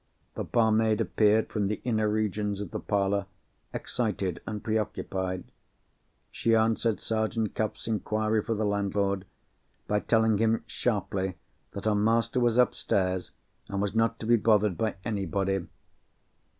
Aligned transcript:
The 0.33 0.43
barmaid 0.43 0.99
appeared 0.99 1.49
from 1.51 1.67
the 1.67 1.79
inner 1.83 2.09
regions 2.09 2.59
of 2.59 2.71
the 2.71 2.79
parlour, 2.79 3.27
excited 3.71 4.41
and 4.47 4.63
preoccupied. 4.63 5.43
She 6.31 6.55
answered 6.55 6.99
Sergeant 6.99 7.53
Cuff's 7.53 7.85
inquiry 7.87 8.41
for 8.41 8.55
the 8.55 8.65
landlord, 8.65 9.25
by 9.85 9.99
telling 9.99 10.39
him 10.39 10.63
sharply 10.65 11.35
that 11.73 11.85
her 11.85 11.93
master 11.93 12.39
was 12.39 12.57
upstairs, 12.57 13.29
and 13.67 13.79
was 13.79 13.93
not 13.93 14.19
to 14.21 14.25
be 14.25 14.37
bothered 14.37 14.75
by 14.75 14.95
anybody. 15.05 15.67